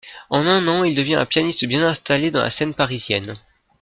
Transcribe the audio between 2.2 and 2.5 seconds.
dans la